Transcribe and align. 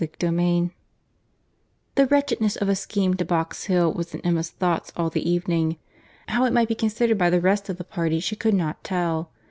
CHAPTER 0.03 0.31
VIII 0.31 0.73
The 1.93 2.07
wretchedness 2.07 2.55
of 2.55 2.67
a 2.67 2.75
scheme 2.75 3.13
to 3.17 3.23
Box 3.23 3.65
Hill 3.65 3.93
was 3.93 4.15
in 4.15 4.21
Emma's 4.21 4.49
thoughts 4.49 4.91
all 4.97 5.11
the 5.11 5.29
evening. 5.29 5.77
How 6.29 6.43
it 6.45 6.53
might 6.53 6.69
be 6.69 6.73
considered 6.73 7.19
by 7.19 7.29
the 7.29 7.39
rest 7.39 7.69
of 7.69 7.77
the 7.77 7.83
party, 7.83 8.19
she 8.19 8.35
could 8.35 8.55
not 8.55 8.83
tell. 8.83 9.29